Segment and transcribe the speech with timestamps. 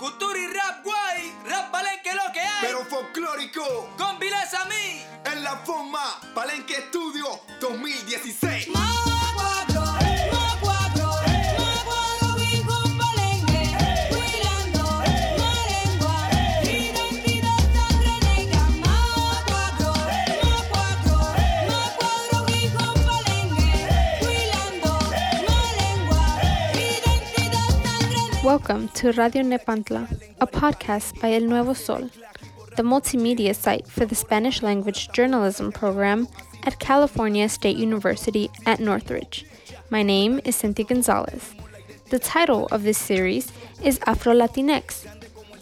[0.00, 2.62] Cultura y rap guay, rap palenque lo que hay.
[2.62, 5.04] Pero folclórico, con Viles a mí.
[5.30, 7.26] En la forma, Palenque Estudio
[7.60, 8.68] 2016.
[28.50, 30.10] Welcome to Radio Nepantla,
[30.40, 32.10] a podcast by El Nuevo Sol,
[32.74, 36.26] the multimedia site for the Spanish language journalism program
[36.64, 39.46] at California State University at Northridge.
[39.88, 41.54] My name is Cynthia Gonzalez.
[42.10, 43.52] The title of this series
[43.84, 45.06] is Afro Latinx.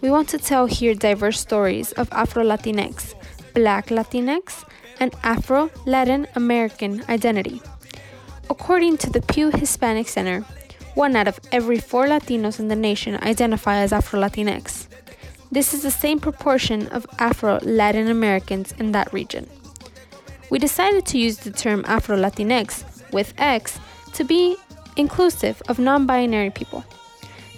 [0.01, 3.13] We want to tell here diverse stories of Afro Latinx,
[3.53, 4.65] Black Latinx,
[4.99, 7.61] and Afro Latin American identity.
[8.49, 10.47] According to the Pew Hispanic Center,
[10.95, 14.87] one out of every four Latinos in the nation identify as Afro Latinx.
[15.51, 19.49] This is the same proportion of Afro Latin Americans in that region.
[20.51, 23.79] We decided to use the term Afro Latinx with X
[24.15, 24.57] to be
[24.97, 26.85] inclusive of non binary people.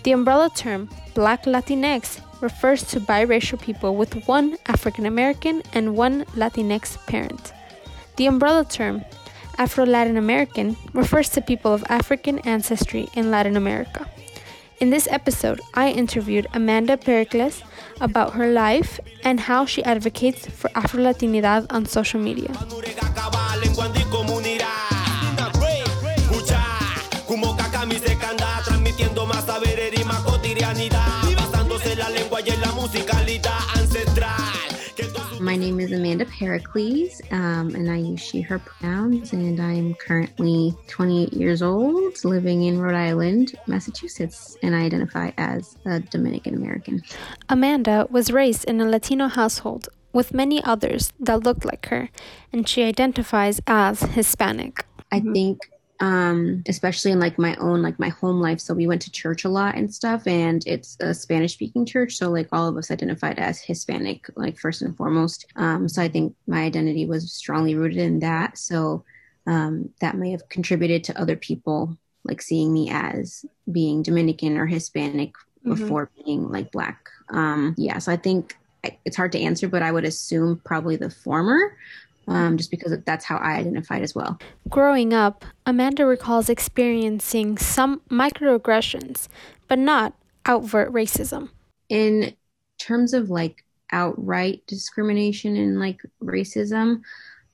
[0.03, 6.25] The umbrella term Black Latinx refers to biracial people with one African American and one
[6.37, 7.53] Latinx parent.
[8.17, 9.05] The umbrella term
[9.61, 14.09] Afro Latin American refers to people of African ancestry in Latin America.
[14.81, 17.63] In this episode, I interviewed Amanda Pericles
[18.01, 22.49] about her life and how she advocates for Afro Latinidad on social media.
[35.41, 40.75] My name is Amanda Pericles, um, and I use she, her pronouns, and I'm currently
[40.89, 47.03] 28 years old, living in Rhode Island, Massachusetts, and I identify as a Dominican American.
[47.49, 52.11] Amanda was raised in a Latino household with many others that looked like her,
[52.53, 54.85] and she identifies as Hispanic.
[55.11, 58.61] I think um, especially in like my own like my home life.
[58.61, 62.17] So we went to church a lot and stuff, and it's a Spanish speaking church.
[62.17, 65.47] So like all of us identified as Hispanic, like first and foremost.
[65.57, 68.57] Um, so I think my identity was strongly rooted in that.
[68.59, 69.05] So
[69.47, 74.67] um, that may have contributed to other people like seeing me as being Dominican or
[74.67, 75.71] Hispanic mm-hmm.
[75.71, 77.09] before being like black.
[77.31, 78.57] Um, yeah, so I think
[79.05, 81.77] it's hard to answer, but I would assume probably the former
[82.31, 84.39] um, just because that's how I identified as well.
[84.69, 89.27] Growing up, Amanda recalls experiencing some microaggressions,
[89.67, 90.15] but not
[90.49, 91.51] overt racism.
[91.89, 92.35] In
[92.79, 97.03] terms of like outright discrimination and like racism,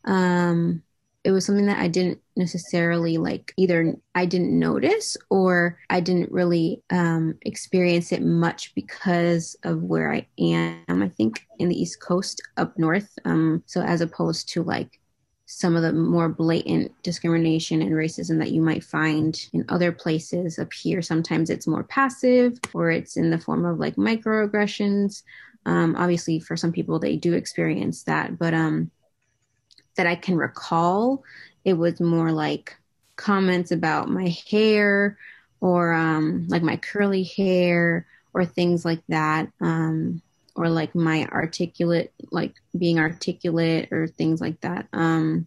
[0.04, 0.82] um,
[1.24, 6.32] it was something that I didn't necessarily like either I didn't notice or I didn't
[6.32, 11.02] really um, experience it much because of where I am.
[11.02, 13.18] I think in the East Coast up north.
[13.24, 15.00] Um, so as opposed to like
[15.46, 20.58] some of the more blatant discrimination and racism that you might find in other places
[20.58, 21.00] up here.
[21.00, 25.22] Sometimes it's more passive or it's in the form of like microaggressions.
[25.64, 28.90] Um, obviously, for some people, they do experience that, but um,
[29.96, 31.22] that I can recall,
[31.66, 32.76] it was more like
[33.16, 35.18] comments about my hair
[35.60, 39.50] or um, like my curly hair or things like that.
[39.60, 40.22] Um,
[40.54, 44.88] or like my articulate, like being articulate or things like that.
[44.92, 45.46] Um,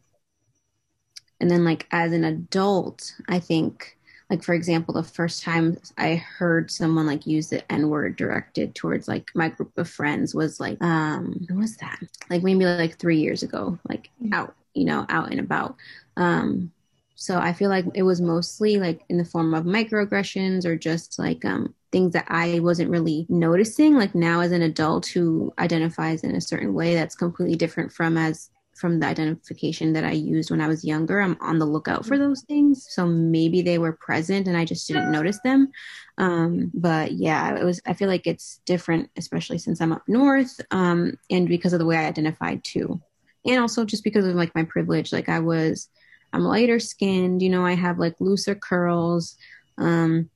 [1.39, 3.97] and then like as an adult, I think
[4.29, 8.75] like for example the first time i heard someone like use the n word directed
[8.75, 12.97] towards like my group of friends was like um what was that like maybe like
[12.97, 14.33] three years ago like mm-hmm.
[14.33, 15.75] out you know out and about
[16.19, 16.71] um
[17.15, 21.17] so i feel like it was mostly like in the form of microaggressions or just
[21.17, 26.23] like um things that i wasn't really noticing like now as an adult who identifies
[26.23, 30.49] in a certain way that's completely different from as from the identification that I used
[30.49, 31.19] when I was younger.
[31.19, 32.87] I'm on the lookout for those things.
[32.89, 35.69] So maybe they were present and I just didn't notice them.
[36.17, 40.61] Um, but yeah, it was, I feel like it's different, especially since I'm up north
[40.71, 43.01] um, and because of the way I identified too.
[43.45, 45.11] And also just because of like my privilege.
[45.11, 45.89] Like I was,
[46.33, 49.35] I'm lighter skinned, you know, I have like looser curls.
[49.77, 50.29] Um,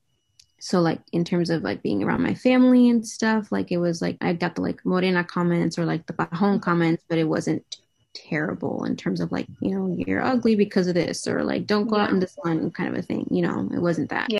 [0.60, 4.02] so like in terms of like being around my family and stuff, like it was
[4.02, 7.78] like I got the like morena comments or like the bajon comments, but it wasn't
[8.14, 11.88] terrible in terms of like you know you're ugly because of this or like don't
[11.88, 12.04] go yeah.
[12.04, 14.40] out in the sun kind of a thing you know it wasn't that yeah.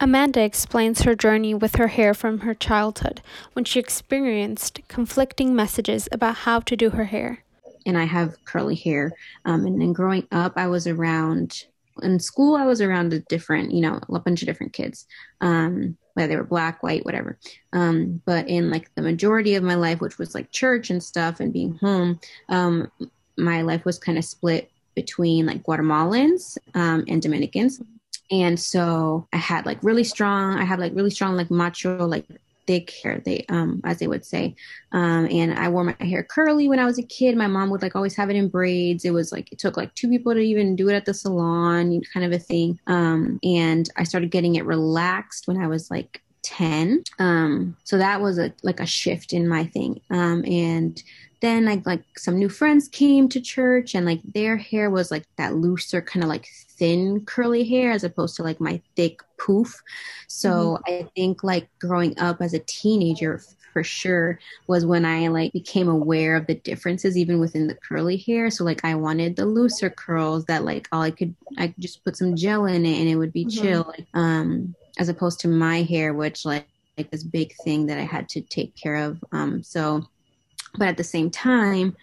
[0.00, 3.20] Amanda explains her journey with her hair from her childhood
[3.54, 7.42] when she experienced conflicting messages about how to do her hair.
[7.86, 9.12] And I have curly hair.
[9.44, 11.64] Um, and then growing up, I was around,
[12.02, 15.06] in school, I was around a different, you know, a bunch of different kids.
[15.40, 17.38] Um, whether they were black, white, whatever.
[17.72, 21.38] Um, but in like the majority of my life, which was like church and stuff
[21.38, 22.90] and being home, um,
[23.36, 27.80] my life was kind of split between like Guatemalans um, and Dominicans.
[28.32, 32.26] And so I had like really strong, I had like really strong, like macho, like
[32.68, 34.54] thick hair, they um as they would say.
[34.92, 37.34] Um and I wore my hair curly when I was a kid.
[37.34, 39.06] My mom would like always have it in braids.
[39.06, 42.02] It was like it took like two people to even do it at the salon,
[42.12, 42.78] kind of a thing.
[42.86, 48.20] Um and I started getting it relaxed when I was like 10 um so that
[48.20, 51.02] was a like a shift in my thing um and
[51.40, 55.24] then like like some new friends came to church and like their hair was like
[55.36, 59.82] that looser kind of like thin curly hair as opposed to like my thick poof
[60.26, 60.94] so mm-hmm.
[60.94, 63.40] i think like growing up as a teenager
[63.72, 68.16] for sure was when i like became aware of the differences even within the curly
[68.16, 71.80] hair so like i wanted the looser curls that like all i could i could
[71.82, 73.62] just put some gel in it and it would be mm-hmm.
[73.62, 78.02] chill um as opposed to my hair which like like this big thing that i
[78.02, 80.04] had to take care of um so
[80.76, 81.96] but at the same time,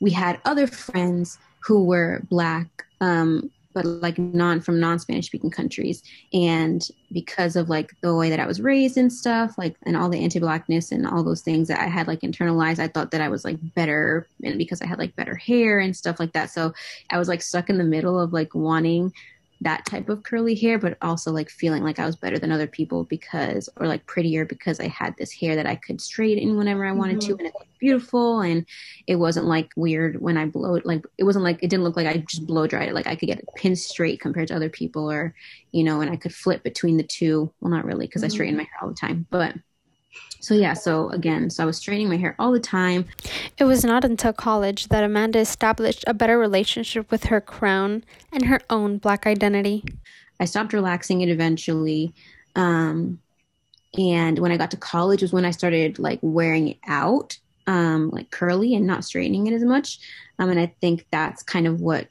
[0.00, 5.50] we had other friends who were black, um, but like non from non Spanish speaking
[5.50, 6.02] countries.
[6.32, 10.08] And because of like the way that I was raised and stuff, like and all
[10.08, 13.20] the anti blackness and all those things that I had like internalized, I thought that
[13.20, 16.50] I was like better and because I had like better hair and stuff like that.
[16.50, 16.72] So
[17.10, 19.12] I was like stuck in the middle of like wanting
[19.60, 22.66] that type of curly hair, but also like feeling like I was better than other
[22.66, 26.84] people because, or like prettier because I had this hair that I could straighten whenever
[26.84, 27.28] I wanted mm-hmm.
[27.28, 28.66] to, and it looked beautiful, and
[29.06, 30.86] it wasn't like weird when I blow it.
[30.86, 32.94] Like it wasn't like it didn't look like I just blow dried it.
[32.94, 35.34] Like I could get it pinned straight compared to other people, or
[35.72, 37.52] you know, and I could flip between the two.
[37.60, 38.32] Well, not really because mm-hmm.
[38.32, 39.54] I straighten my hair all the time, but
[40.44, 43.06] so yeah, so again, so I was straightening my hair all the time.
[43.56, 48.44] It was not until college that Amanda established a better relationship with her crown and
[48.44, 49.82] her own black identity.
[50.38, 52.12] I stopped relaxing it eventually.
[52.56, 53.20] Um,
[53.96, 58.10] and when I got to college was when I started like wearing it out, um,
[58.10, 59.98] like curly and not straightening it as much.
[60.38, 62.08] Um, and I think that's kind of what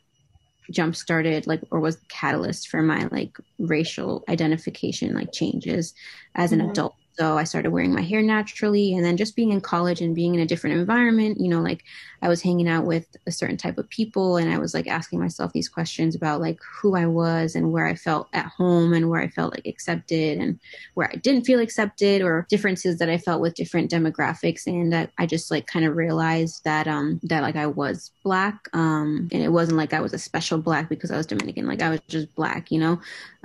[0.72, 5.94] jump started like or was the catalyst for my like racial identification like changes
[6.36, 6.72] as an mm-hmm.
[6.72, 8.96] adult so I started wearing my hair naturally.
[8.96, 11.84] And then just being in college and being in a different environment, you know, like
[12.22, 15.20] I was hanging out with a certain type of people and I was like asking
[15.20, 19.10] myself these questions about like who I was and where I felt at home and
[19.10, 20.60] where I felt like accepted and
[20.96, 24.66] where I didn't feel accepted or differences that I felt with different demographics.
[24.66, 28.70] And I, I just like kind of realized that, um, that like I was black.
[28.74, 31.68] Um, and it wasn't like I was a special black because I was Dominican.
[31.68, 32.96] Like I was just black, you know?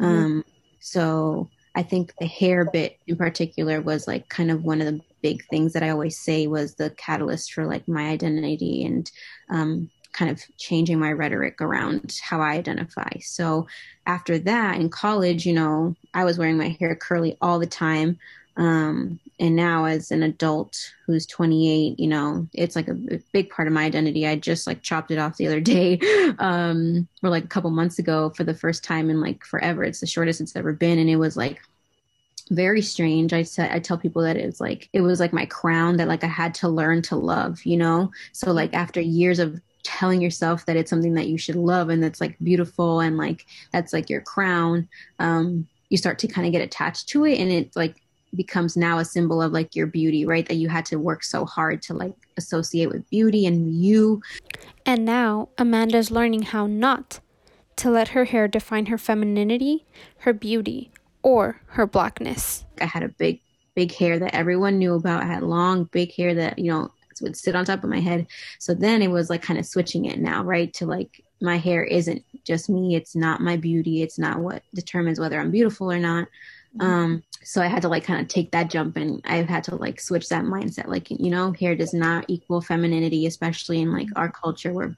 [0.00, 0.04] Mm-hmm.
[0.04, 0.44] Um,
[0.80, 5.00] so I think the hair bit in particular was like kind of one of the
[5.22, 9.10] big things that I always say was the catalyst for like my identity and
[9.50, 13.10] um, kind of changing my rhetoric around how I identify.
[13.20, 13.66] So
[14.06, 18.18] after that in college, you know, I was wearing my hair curly all the time.
[18.58, 23.50] Um, and now as an adult who's 28 you know it's like a, a, big
[23.50, 26.00] part of my identity i just like chopped it off the other day
[26.40, 30.00] um or like a couple months ago for the first time in like forever it's
[30.00, 31.60] the shortest it's ever been and it was like
[32.50, 33.32] very strange.
[33.32, 36.24] I said I tell people that it's like it was like my crown that like
[36.24, 38.10] I had to learn to love, you know?
[38.32, 42.02] So like after years of telling yourself that it's something that you should love and
[42.02, 44.88] that's like beautiful and like that's like your crown,
[45.18, 48.02] um, you start to kind of get attached to it and it like
[48.34, 50.46] becomes now a symbol of like your beauty, right?
[50.46, 54.22] That you had to work so hard to like associate with beauty and you.
[54.86, 57.20] And now Amanda's learning how not
[57.76, 59.86] to let her hair define her femininity,
[60.18, 60.90] her beauty,
[61.22, 62.64] or her blackness.
[62.80, 63.40] I had a big,
[63.74, 65.22] big hair that everyone knew about.
[65.22, 68.26] I had long, big hair that, you know, would sit on top of my head.
[68.58, 70.72] So then it was like kind of switching it now, right?
[70.74, 72.94] To like my hair isn't just me.
[72.94, 74.02] It's not my beauty.
[74.02, 76.28] It's not what determines whether I'm beautiful or not.
[76.76, 76.80] Mm-hmm.
[76.82, 79.76] Um, so I had to like kind of take that jump and I've had to
[79.76, 80.88] like switch that mindset.
[80.88, 84.96] Like, you know, hair does not equal femininity, especially in like our culture where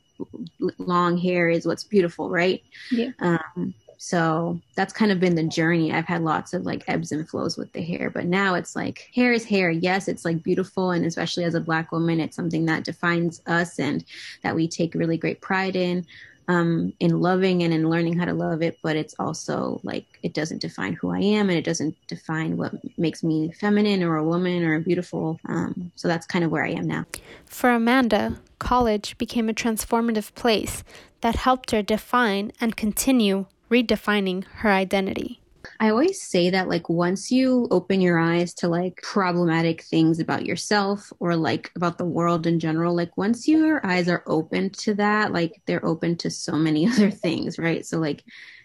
[0.78, 2.62] long hair is what's beautiful, right?
[2.90, 3.10] Yeah.
[3.20, 5.92] Um, so that's kind of been the journey.
[5.92, 9.10] I've had lots of like ebbs and flows with the hair, but now it's like
[9.14, 9.70] hair is hair.
[9.70, 10.92] Yes, it's like beautiful.
[10.92, 14.02] And especially as a black woman, it's something that defines us and
[14.42, 16.06] that we take really great pride in.
[16.50, 20.34] Um, in loving and in learning how to love it, but it's also like it
[20.34, 24.24] doesn't define who I am and it doesn't define what makes me feminine or a
[24.24, 25.38] woman or beautiful.
[25.46, 27.04] Um, so that's kind of where I am now.
[27.46, 30.82] For Amanda, college became a transformative place
[31.20, 35.39] that helped her define and continue redefining her identity.
[35.80, 40.44] I always say that like once you open your eyes to like problematic things about
[40.44, 44.94] yourself or like about the world in general, like once your eyes are open to
[44.96, 47.84] that, like they're open to so many other things, right?
[47.86, 48.22] So like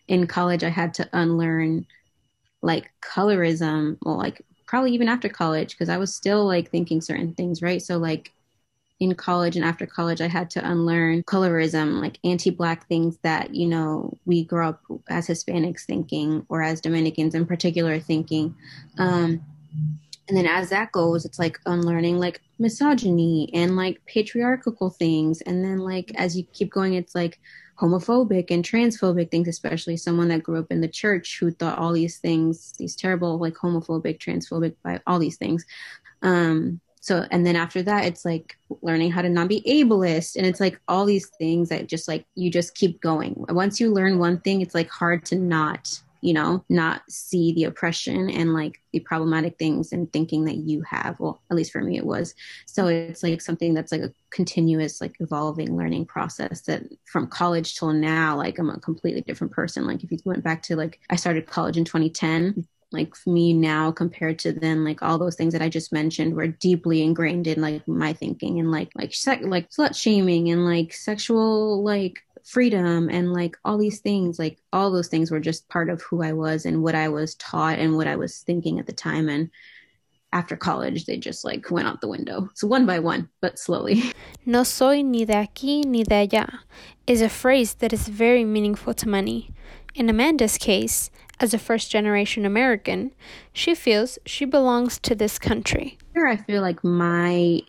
[0.10, 1.86] in college I had to unlearn
[2.62, 7.34] like colorism, well, like probably even after college, because I was still like thinking certain
[7.34, 7.82] things, right?
[7.82, 8.32] So, like,
[9.00, 13.54] in college and after college, I had to unlearn colorism, like anti Black things that,
[13.54, 18.56] you know, we grew up as Hispanics thinking or as Dominicans in particular thinking.
[18.98, 19.42] Um,
[20.28, 25.42] and then as that goes, it's like unlearning like misogyny and like patriarchal things.
[25.42, 27.40] And then, like, as you keep going, it's like,
[27.80, 31.92] homophobic and transphobic things, especially someone that grew up in the church who thought all
[31.92, 35.66] these things, these terrible, like homophobic, transphobic, by all these things.
[36.22, 40.38] Um, so, and then after that, it's like learning how to not be ableist.
[40.38, 43.46] And it's like all these things that just like you just keep going.
[43.50, 47.66] Once you learn one thing, it's like hard to not you know, not see the
[47.66, 51.20] oppression and like the problematic things and thinking that you have.
[51.20, 52.34] Well, at least for me, it was.
[52.66, 57.76] So it's like something that's like a continuous, like evolving learning process that from college
[57.76, 59.86] till now, like I'm a completely different person.
[59.86, 63.92] Like if you went back to like, I started college in 2010 like me now
[63.92, 67.62] compared to then like all those things that i just mentioned were deeply ingrained in
[67.62, 73.10] like my thinking and like like sec- like slut shaming and like sexual like freedom
[73.10, 76.32] and like all these things like all those things were just part of who i
[76.32, 79.30] was and what i was taught and what i was thinking at the time.
[79.30, 79.50] And
[80.32, 82.50] after college they just like went out the window.
[82.54, 84.04] So one by one but slowly.
[84.46, 86.60] No soy ni de aquí ni de allá
[87.08, 89.50] is a phrase that is very meaningful to many.
[89.96, 91.10] In amanda's case
[91.40, 93.12] as a first generation american
[93.54, 95.98] she feels she belongs to this country.
[96.14, 97.62] Here, i feel like my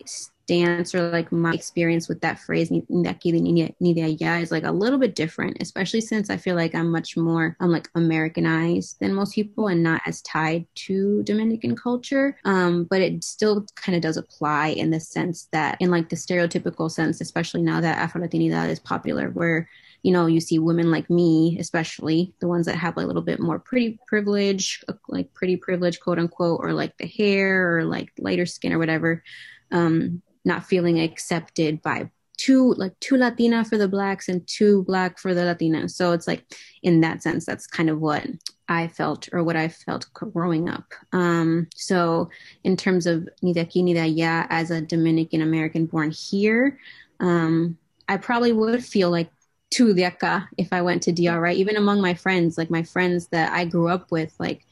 [0.47, 5.99] stance or like my experience with that phrase is like a little bit different especially
[5.99, 10.01] since i feel like i'm much more i'm like americanized than most people and not
[10.05, 12.37] as tied to dominican culture.
[12.45, 16.15] Um, but it still kind of does apply in the sense that in like the
[16.15, 19.67] stereotypical sense especially now that afro-latinidad is popular where
[20.03, 23.21] you know you see women like me especially the ones that have like a little
[23.21, 28.11] bit more pretty privilege like pretty privilege quote unquote or like the hair or like
[28.19, 29.23] lighter skin or whatever
[29.71, 35.17] um, not feeling accepted by too like too Latina for the blacks and too black
[35.17, 35.91] for the Latinas.
[35.91, 36.45] So it's like
[36.83, 38.25] in that sense, that's kind of what
[38.69, 40.93] I felt or what I felt growing up.
[41.11, 42.29] Um, so
[42.63, 46.79] in terms of ni de aquí ni de allá as a Dominican American born here,
[47.19, 47.77] um,
[48.07, 49.29] I probably would feel like
[49.69, 50.11] tu de
[50.57, 51.57] if I went to DR, right?
[51.57, 54.65] Even among my friends, like my friends that I grew up with, like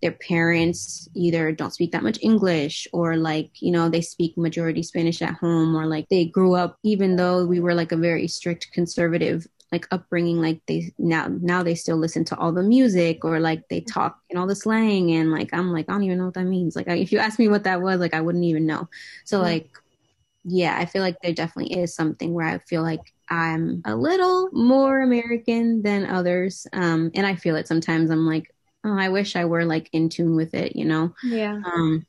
[0.00, 4.82] their parents either don't speak that much English or like, you know, they speak majority
[4.82, 8.26] Spanish at home or like they grew up, even though we were like a very
[8.26, 13.24] strict conservative like upbringing like they now now they still listen to all the music
[13.24, 14.00] or like they mm-hmm.
[14.00, 16.44] talk in all the slang and like i'm like i don't even know what that
[16.44, 16.76] means.
[16.76, 18.88] Like I, if you ask me what that was like i wouldn't even know.
[19.24, 19.70] So like
[20.44, 24.48] yeah i feel like there definitely is something where i feel like i'm a little
[24.52, 28.52] more american than others um and i feel it sometimes i'm like
[28.84, 31.14] oh, I wish I were like in tune with it, you know?
[31.24, 31.60] Yeah.
[31.64, 32.06] Um,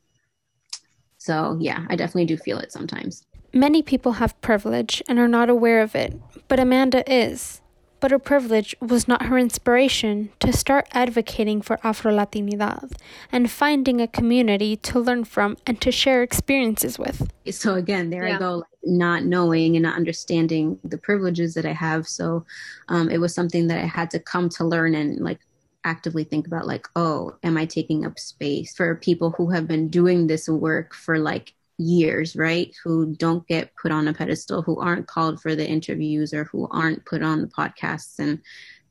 [1.18, 3.26] so yeah, I definitely do feel it sometimes.
[3.54, 7.62] Many people have privilege and are not aware of it, but Amanda is.
[8.04, 12.92] But her privilege was not her inspiration to start advocating for Afro Latinidad
[13.32, 17.32] and finding a community to learn from and to share experiences with.
[17.50, 18.36] So, again, there yeah.
[18.36, 22.06] I go, not knowing and not understanding the privileges that I have.
[22.06, 22.46] So,
[22.90, 25.40] um, it was something that I had to come to learn and like
[25.86, 29.90] actively think about like oh am i taking up space for people who have been
[29.90, 34.80] doing this work for like years right who don't get put on a pedestal who
[34.80, 38.40] aren't called for the interviews or who aren't put on the podcasts and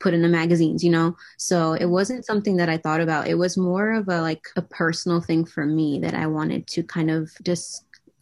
[0.01, 3.39] put in the magazines you know so it wasn't something that i thought about it
[3.39, 7.11] was more of a like a personal thing for me that i wanted to kind
[7.11, 7.31] of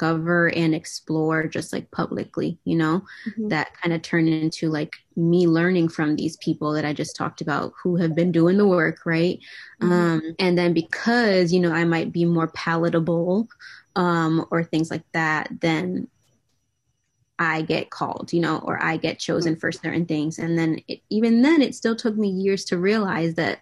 [0.01, 3.49] discover and explore just like publicly, you know, mm-hmm.
[3.49, 7.43] that kind of turned into like me learning from these people that I just talked
[7.43, 9.39] about who have been doing the work, right?
[9.83, 9.93] Mm-hmm.
[9.93, 13.49] Um, and then because, you know, I might be more palatable
[13.97, 16.09] um, or things like that, then
[17.39, 19.61] I get called, you know, or I get chosen mm-hmm.
[19.61, 20.39] for certain things.
[20.39, 23.61] And then it, even then, it still took me years to realize that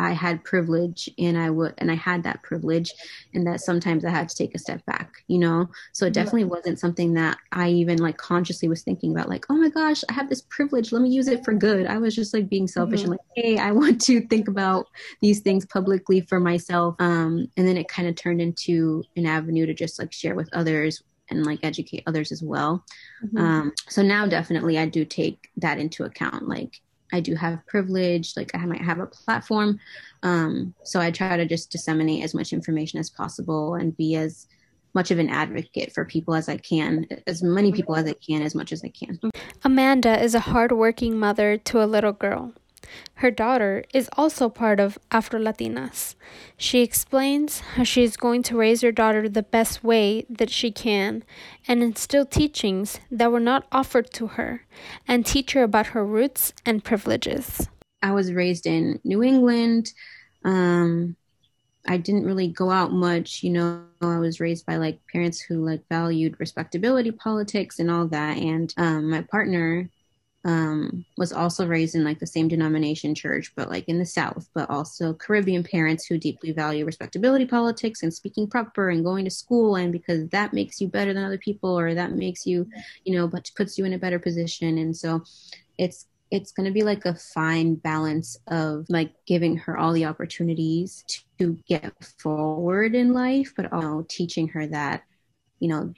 [0.00, 2.92] I had privilege and I would and I had that privilege
[3.34, 5.68] and that sometimes I had to take a step back, you know?
[5.92, 9.54] So it definitely wasn't something that I even like consciously was thinking about like, oh
[9.54, 11.86] my gosh, I have this privilege, let me use it for good.
[11.86, 13.12] I was just like being selfish mm-hmm.
[13.12, 14.86] and like, hey, I want to think about
[15.20, 16.94] these things publicly for myself.
[16.98, 20.48] Um and then it kind of turned into an avenue to just like share with
[20.54, 22.84] others and like educate others as well.
[23.22, 23.38] Mm-hmm.
[23.38, 26.80] Um so now definitely I do take that into account like
[27.12, 29.80] I do have privilege, like I might have a platform.
[30.22, 34.46] Um, so I try to just disseminate as much information as possible and be as
[34.94, 38.42] much of an advocate for people as I can, as many people as I can,
[38.42, 39.20] as much as I can.
[39.62, 42.52] Amanda is a hardworking mother to a little girl.
[43.14, 46.14] Her daughter is also part of Afro Latinas.
[46.56, 50.70] She explains how she is going to raise her daughter the best way that she
[50.70, 51.22] can
[51.68, 54.64] and instill teachings that were not offered to her
[55.06, 57.68] and teach her about her roots and privileges.
[58.02, 59.92] I was raised in New England.
[60.44, 61.16] Um,
[61.86, 63.84] I didn't really go out much, you know.
[64.00, 68.38] I was raised by like parents who like valued respectability politics and all that.
[68.38, 69.90] And um, my partner
[70.44, 74.48] um, was also raised in like the same denomination church, but like in the South,
[74.54, 79.30] but also Caribbean parents who deeply value respectability politics and speaking proper and going to
[79.30, 79.76] school.
[79.76, 82.66] And because that makes you better than other people or that makes you,
[83.04, 84.78] you know, but puts you in a better position.
[84.78, 85.22] And so
[85.76, 90.06] it's, it's going to be like a fine balance of like giving her all the
[90.06, 91.04] opportunities
[91.38, 95.02] to get forward in life, but also teaching her that,
[95.58, 95.92] you know,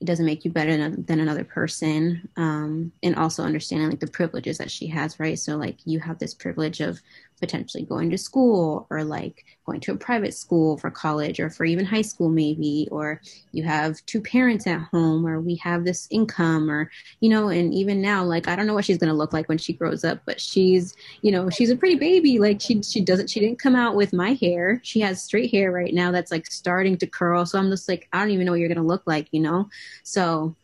[0.00, 4.06] it doesn't make you better than, than another person um, and also understanding like the
[4.06, 5.38] privileges that she has right?
[5.38, 7.00] So like you have this privilege of
[7.40, 11.64] potentially going to school or like going to a private school for college or for
[11.64, 13.20] even high school maybe or
[13.52, 16.90] you have two parents at home or we have this income or
[17.20, 19.48] you know and even now like i don't know what she's going to look like
[19.48, 22.38] when she grows up but she's you know she's a pretty baby.
[22.38, 24.80] Like she she doesn't she didn't come out with my hair.
[24.82, 27.46] She has straight hair right now that's like starting to curl.
[27.46, 29.40] So i'm just like i don't even know what you're going to look like you
[29.40, 29.68] know?
[30.02, 30.54] So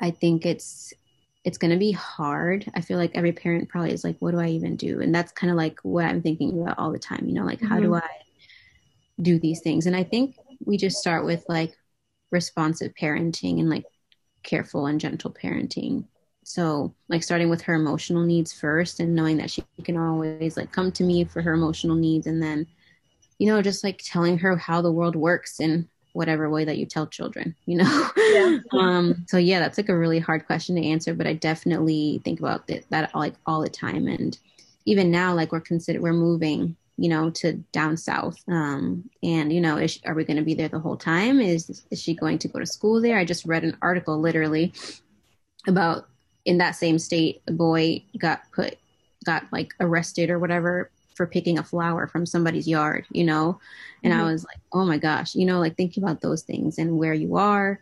[0.00, 0.92] i think it's
[1.44, 2.70] it's going to be hard.
[2.74, 5.00] I feel like every parent probably is like, what do I even do?
[5.00, 7.58] And that's kind of like what I'm thinking about all the time, you know, like,
[7.58, 7.66] mm-hmm.
[7.66, 8.06] how do mm-hmm.
[8.06, 9.86] I do these things?
[9.86, 11.76] And I think we just start with like
[12.30, 13.84] responsive parenting and like
[14.42, 16.04] careful and gentle parenting.
[16.44, 20.72] So, like, starting with her emotional needs first and knowing that she can always like
[20.72, 22.26] come to me for her emotional needs.
[22.26, 22.66] And then,
[23.38, 26.86] you know, just like telling her how the world works and whatever way that you
[26.86, 28.10] tell children you know?
[28.16, 28.58] Yeah.
[28.72, 32.38] um so yeah that's like a really hard question to answer but i definitely think
[32.38, 34.06] about that, that like all the time.
[34.06, 34.38] And
[34.84, 38.36] even now like we're consider we're moving you know to down south.
[38.48, 41.40] Um and you know is, are we going to be there the whole time?
[41.40, 43.18] Is is she going to go to school there?
[43.18, 44.72] I just read an article literally
[45.66, 46.08] about
[46.44, 48.76] in that same state a boy got put
[49.24, 53.60] got like arrested or whatever for picking a flower from somebody's yard, you know?
[54.02, 54.22] And mm-hmm.
[54.22, 57.14] I was like, oh my gosh, you know, like thinking about those things and where
[57.14, 57.80] you are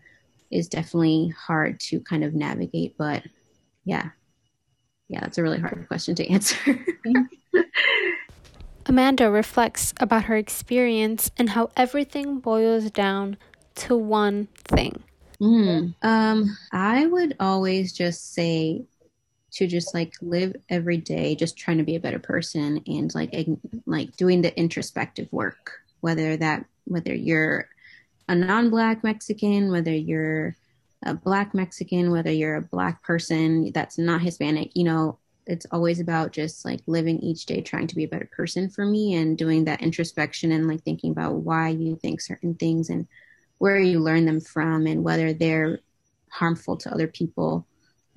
[0.51, 2.97] is definitely hard to kind of navigate.
[2.99, 3.23] But
[3.85, 4.11] yeah,
[5.09, 6.57] yeah, that's a really hard question to answer.
[8.87, 13.37] Amanda reflects about her experience and how everything boils down
[13.77, 15.03] to one thing.
[15.41, 15.95] Mm.
[16.03, 18.85] Um, I would always just say
[19.53, 23.35] to just like live every day just trying to be a better person and like
[23.87, 27.69] like doing the introspective work whether that whether you're
[28.29, 30.57] a non-black mexican whether you're
[31.05, 35.99] a black mexican whether you're a black person that's not hispanic you know it's always
[35.99, 39.37] about just like living each day trying to be a better person for me and
[39.37, 43.09] doing that introspection and like thinking about why you think certain things and
[43.59, 45.81] where you learn them from and whether they're
[46.31, 47.67] harmful to other people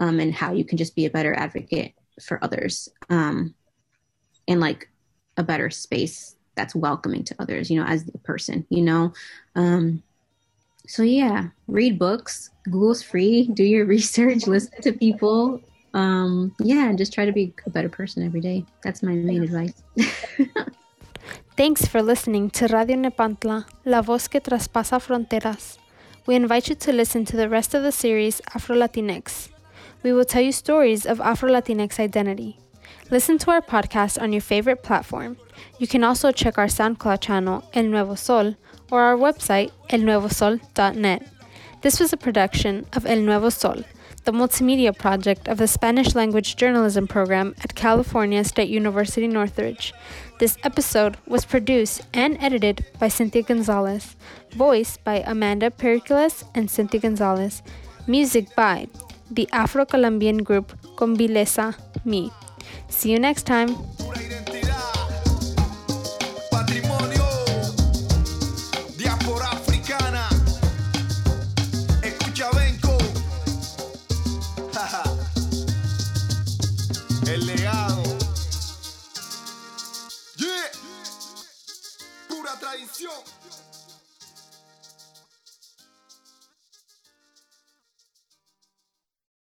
[0.04, 3.56] um, and how you can just be a better advocate for others um,
[4.50, 4.90] and like
[5.38, 9.14] a better space that's welcoming to others, you know, as a person, you know.
[9.56, 10.04] Um,
[10.88, 12.50] so yeah, read books.
[12.66, 13.48] Google's free.
[13.54, 14.46] Do your research.
[14.46, 15.62] Listen to people.
[15.94, 18.66] Um, yeah, and just try to be a better person every day.
[18.84, 19.84] That's my main advice.
[21.56, 25.78] Thanks for listening to Radio Nepantla, La Voz que Traspasa Fronteras.
[26.26, 29.53] We invite you to listen to the rest of the series Afro Latinx
[30.04, 32.60] we will tell you stories of Afro Latinx identity.
[33.10, 35.38] Listen to our podcast on your favorite platform.
[35.80, 38.56] You can also check our SoundCloud channel, El Nuevo Sol,
[38.92, 41.28] or our website, elnuevosol.net.
[41.82, 43.84] This was a production of El Nuevo Sol,
[44.26, 49.94] the multimedia project of the Spanish language journalism program at California State University Northridge.
[50.40, 54.16] This episode was produced and edited by Cynthia Gonzalez,
[54.52, 57.62] voiced by Amanda Pericles and Cynthia Gonzalez,
[58.08, 58.88] music by
[59.36, 62.32] the Afro Colombian group Kombilesa Mi.
[62.90, 63.76] See you next time.